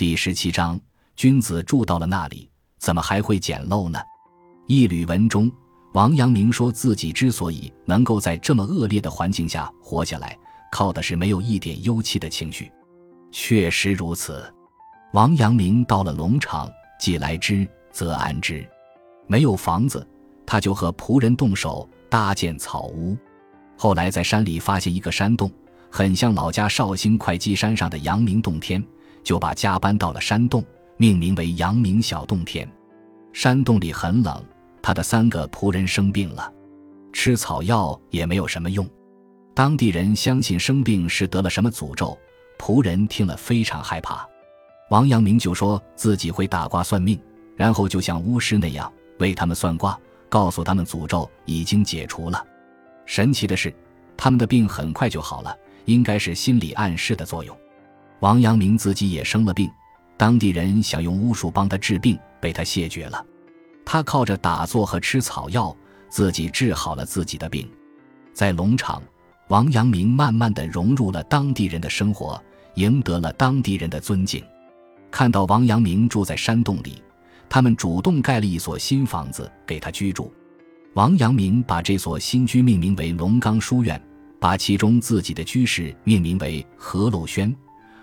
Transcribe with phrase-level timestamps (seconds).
[0.00, 0.80] 第十七章，
[1.14, 4.00] 君子住到了那里，怎么还会简陋呢？
[4.66, 5.52] 一缕文中，
[5.92, 10.34] 王阳明说自己之所以能够在这么恶劣的环境下活下来，
[10.72, 12.72] 靠的是没有一点忧戚的情绪。
[13.30, 14.42] 确实如此。
[15.12, 16.66] 王阳明到了龙场，
[16.98, 18.66] 既来之，则安之。
[19.26, 20.08] 没有房子，
[20.46, 23.14] 他就和仆人动手搭建草屋。
[23.76, 25.52] 后来在山里发现一个山洞，
[25.90, 28.82] 很像老家绍兴会稽山上的阳明洞天，
[29.22, 30.64] 就把家搬到了山洞，
[30.96, 32.70] 命名为阳明小洞天。
[33.32, 34.44] 山洞里很冷。
[34.82, 36.50] 他的三个仆人生病了，
[37.12, 38.88] 吃草药也没有什么用。
[39.54, 42.18] 当地人相信生病是得了什么诅咒，
[42.58, 44.26] 仆人听了非常害怕。
[44.88, 47.20] 王阳明就说自己会打卦算命，
[47.56, 50.00] 然后就像巫师那样为他们算卦，
[50.30, 52.42] 告诉他们诅咒已经解除了。
[53.04, 53.70] 神奇的是，
[54.16, 57.54] 他们的病很快就好了，应该是心理暗示的作用。
[58.20, 59.70] 王阳明自己也生了病，
[60.16, 63.24] 当地人想用巫术帮他治病，被他谢绝了。
[63.84, 65.74] 他靠着打坐和吃草药，
[66.08, 67.68] 自己治好了自己的病。
[68.34, 69.02] 在龙场，
[69.48, 72.40] 王阳明慢慢的融入了当地人的生活，
[72.74, 74.44] 赢得了当地人的尊敬。
[75.10, 77.02] 看到王阳明住在山洞里，
[77.48, 80.32] 他们主动盖了一所新房子给他居住。
[80.92, 84.00] 王阳明把这所新居命名为龙岗书院，
[84.38, 87.54] 把其中自己的居室命名为何陋轩，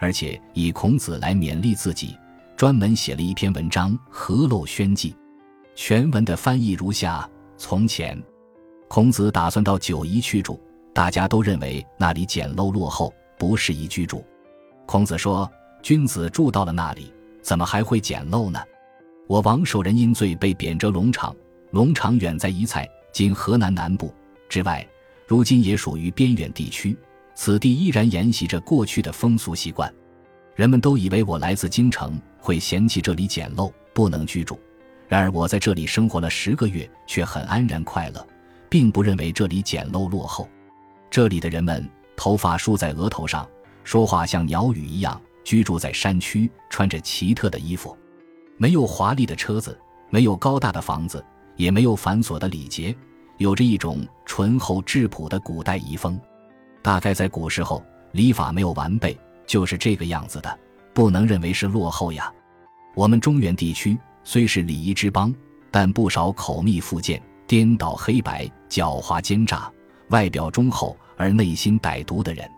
[0.00, 2.16] 而且以孔子来勉励自己，
[2.56, 5.12] 专门写了一篇文章《何陋轩记》。
[5.76, 8.20] 全文的翻译如下：从前，
[8.88, 10.58] 孔子打算到九夷去住，
[10.94, 14.24] 大家都认为那里简陋落后，不适宜居住。
[14.86, 15.48] 孔子说
[15.82, 17.12] ：“君子住到了那里，
[17.42, 18.58] 怎么还会简陋呢？”
[19.28, 21.36] 我王守仁因罪被贬谪龙场，
[21.70, 24.12] 龙场远在夷蔡（今河南南部）
[24.48, 24.84] 之外，
[25.26, 26.96] 如今也属于边远地区。
[27.42, 29.90] 此地依然沿袭着过去的风俗习惯，
[30.54, 34.60] 人们都以为我来自京城，会嫌弃这里简陋，不能居住。
[35.08, 38.28] 然而我在这里生活了十个月，却很安然快乐，
[38.68, 40.46] 并不认为这里简陋落后。
[41.10, 43.48] 这里的人们头发梳在额头上，
[43.84, 47.96] 说话像鸟语一样，居住在山区，穿着奇特的衣服，
[48.58, 49.80] 没有华丽的车子，
[50.10, 51.24] 没有高大的房子，
[51.56, 52.94] 也没有繁琐的礼节，
[53.38, 56.20] 有着一种醇厚质朴的古代遗风。
[56.82, 60.58] 大概在古时候，礼法没有完备，就是这个样子的，
[60.94, 62.32] 不能认为是落后呀。
[62.94, 63.98] 我们中原地区。
[64.22, 65.34] 虽是礼仪之邦，
[65.70, 69.72] 但不少口蜜腹剑、颠倒黑白、狡猾奸诈、
[70.10, 72.48] 外表忠厚而内心歹毒的人。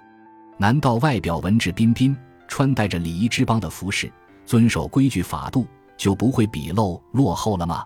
[0.58, 2.14] 难道外表文质彬彬，
[2.48, 4.10] 穿戴着礼仪之邦的服饰，
[4.44, 5.64] 遵守规矩法度，
[5.96, 7.84] 就不会鄙陋落后了吗？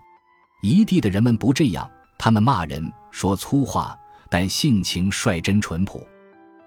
[0.62, 1.88] 一地的人们不这样，
[2.18, 3.96] 他们骂人说粗话，
[4.30, 6.04] 但性情率真淳朴。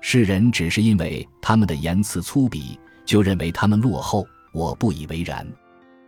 [0.01, 4.25] 世人只是因为他们的言辞粗鄙，就认为他们落后。
[4.51, 5.45] 我不以为然。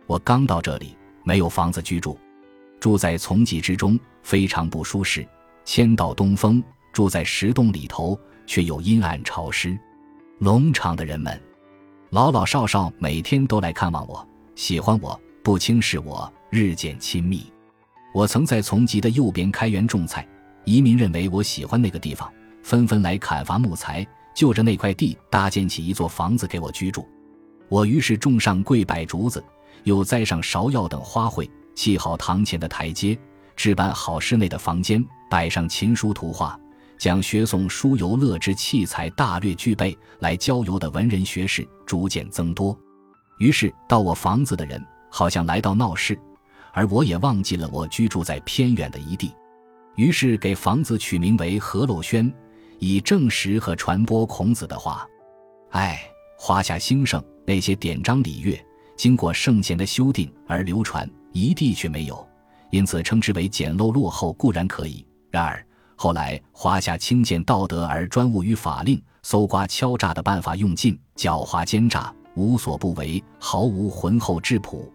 [0.06, 2.18] 我刚到这里，没有房子居住，
[2.80, 5.24] 住在丛棘之中，非常不舒适。
[5.64, 6.60] 千道东风，
[6.92, 9.78] 住在石洞里头，却又阴暗潮湿。
[10.38, 11.40] 农场的人们，
[12.10, 14.26] 老老少少每天都来看望我，
[14.56, 17.46] 喜欢我，不轻视我，日渐亲密。
[18.12, 20.26] 我曾在丛棘的右边开园种菜，
[20.64, 22.28] 移民认为我喜欢那个地方，
[22.62, 27.06] 纷纷来砍伐木材，就着那块地搭建起一座房子给我居住。
[27.68, 29.42] 我于是种上桂柏竹子。
[29.84, 33.18] 又栽上芍药等花卉，砌好堂前的台阶，
[33.56, 36.56] 置办好室内的房间，摆上琴书图画，
[36.96, 42.78] 将学诵书游乐之器材大略具备，来郊游的文人学士逐渐增多。
[43.38, 44.80] 于是到我房子的人，
[45.10, 46.16] 好像来到闹市，
[46.72, 49.34] 而我也忘记了我居住在偏远的一地。
[49.96, 52.32] 于是给房子取名为何陋轩，
[52.82, 55.06] 以证实和传播孔子的话。
[55.70, 56.02] 唉，
[56.36, 58.60] 华夏兴盛，那些典章礼乐。
[58.96, 62.28] 经过圣贤的修订而流传，一地却没有，
[62.72, 65.06] 因此称之为简陋落后固然可以。
[65.30, 74.92] 然而后来华夏轻贱道德而专务于法令，搜刮敲诈的办法用尽，狡猾奸诈无所不为，毫无浑厚质朴。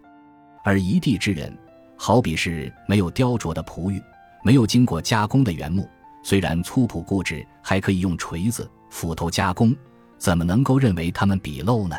[0.62, 1.56] 而一地之人，
[1.96, 3.98] 好比是没有雕琢的璞玉，
[4.44, 5.88] 没有经过加工的原木，
[6.28, 9.74] 虽然粗朴固执，还可以用锤子、斧头加工，
[10.18, 11.96] 怎么能够认为他们鄙陋呢？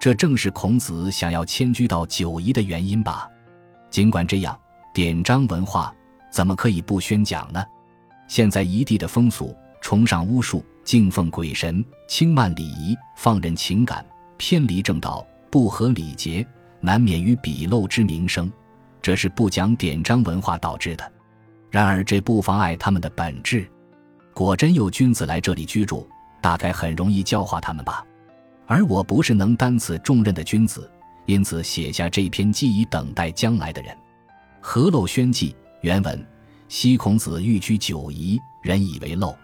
[0.00, 3.30] 这正是孔子想要迁居到九夷的原因吧？
[3.88, 4.58] 尽管这样，
[4.92, 5.94] 典章文化
[6.28, 7.64] 怎么可以不宣讲呢？
[8.26, 14.04] 现在夷地的风俗，崇尚巫术，敬奉鬼神，轻慢礼仪，放任情感，
[14.38, 16.44] 偏离正道，不合礼节，
[16.80, 18.52] 难免于鄙陋之名声。
[19.00, 21.11] 这是不讲典章文化导致的。
[21.72, 23.66] 然而，这不妨碍他们的本质。
[24.34, 26.06] 果真有君子来这里居住，
[26.38, 28.04] 大概很容易教化他们吧。
[28.66, 30.90] 而我不是能担此重任的君子，
[31.24, 33.90] 因此写下这篇记以等待将来的人。
[34.60, 36.22] 《何陋轩记》原文：
[36.68, 39.34] 昔孔子欲居九夷，人以为陋。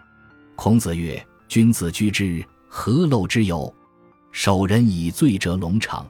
[0.55, 3.75] 孔子曰：“君子居之，何陋之有？
[4.33, 6.07] 守人以罪者，龙场。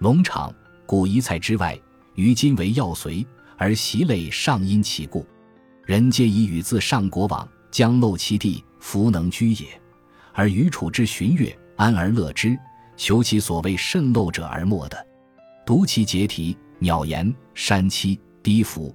[0.00, 0.52] 龙场，
[0.84, 1.78] 古夷蔡之外，
[2.16, 3.24] 于今为要随，
[3.56, 5.24] 而习类上因其故。
[5.86, 9.66] 人皆以与自上国往，将陋其地，弗能居也。
[10.32, 12.58] 而余处之寻乐，安而乐之。”
[12.96, 15.04] 求其所谓甚陋者而莫的，
[15.66, 18.94] 读其节题，鸟言山栖低伏，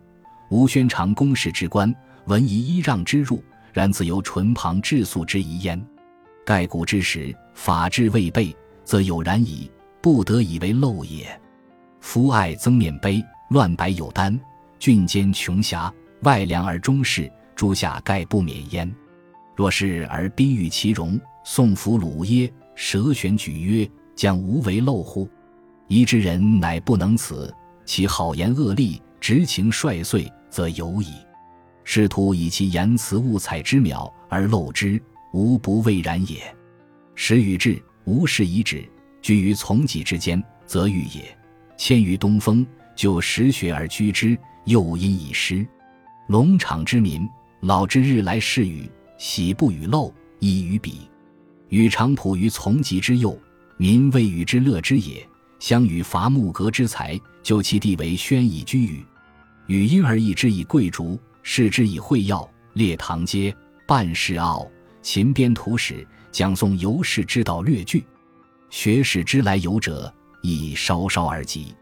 [0.50, 1.94] 无宣长公事之官，
[2.24, 3.44] 闻宜揖让之入，
[3.74, 5.86] 然自由唇旁质素之仪焉。
[6.46, 8.56] 盖古之时，法制未备，
[8.86, 9.70] 则有然矣，
[10.02, 11.38] 不得以为陋也。
[12.00, 14.40] 夫爱增面卑，乱白有单，
[14.80, 18.94] 峻间穷狭，外凉而中室，诸下盖不免焉。
[19.56, 22.52] 若是而宾遇其容，宋服鲁耶？
[22.76, 25.30] 蛇玄举曰：“将无为漏乎？
[25.88, 27.54] 宜之人乃不能此。
[27.86, 31.14] 其好言恶利，直情率遂，则有矣。
[31.84, 35.02] 试图以其言辞物采之妙而陋之，
[35.34, 36.40] 无不未然也。
[37.16, 38.88] 时与至，无事以止，
[39.22, 41.38] 居于从己之间，则欲也。
[41.78, 42.66] 迁于东风，
[42.96, 45.68] 就实学而居之，又因以失。
[46.30, 47.28] 龙场之民，
[47.62, 48.88] 老之日来试与，
[49.18, 51.10] 喜不与陋，以与比。”
[51.70, 53.36] 与常仆于从疾之右，
[53.78, 55.28] 民未与之乐之也。
[55.58, 59.04] 相与伐木革之才，就其地为宣以居宇。
[59.66, 63.52] 与因而异之以贵竹，视之以会药，列堂阶，
[63.88, 64.68] 半世奥，
[65.02, 68.06] 秦编图史，讲诵游士之道略句。
[68.70, 71.74] 学士之来游者，亦稍稍而及。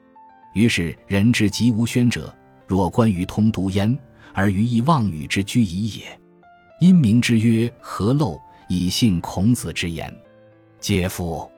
[0.54, 2.34] 于是人之极无宣者，
[2.66, 3.98] 若关于通读焉，
[4.38, 6.20] 而于意妄语之居矣也。
[6.80, 8.40] 因名之曰何陋。
[8.70, 10.14] 以信孔子之言，
[10.82, 11.50] 嗟夫！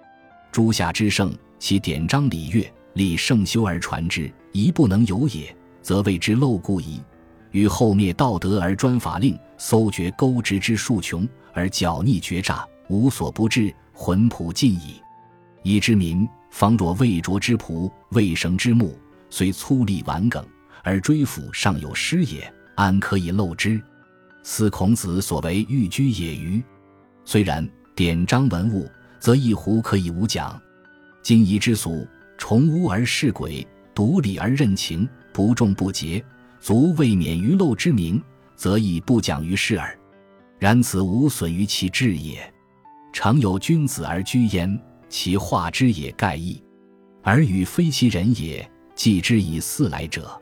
[0.51, 7.01] 诸夏之盛，其典章礼乐，立圣修而传之，宜不能有也，则谓之陋故矣。
[7.49, 15.01] 与后灭道德而专法令，搜掘钩直之数穷，而狡逆绝诈，无所不至，浑朴尽矣。
[15.63, 18.95] 以之民，方若未拙之仆，未绳之木，
[19.31, 20.45] 虽粗粝顽梗，
[20.83, 23.77] 而追辅尚有失也，安可以陋之？
[24.41, 26.63] 斯孔子所为寓居也于。
[27.25, 28.89] 虽然典章文物，
[29.19, 30.57] 则一壶可以无讲。
[31.21, 36.23] 今夷之俗，崇巫而事鬼，独礼而任情，不重不节，
[36.61, 38.23] 足未免于陋之名，
[38.55, 39.99] 则亦不讲于世耳。
[40.57, 42.41] 然此无损于其志也。
[43.11, 44.79] 常有君子而居焉，
[45.09, 46.63] 其化之也盖矣，
[47.23, 48.65] 而与非其人也，
[48.95, 50.41] 继之以四来者。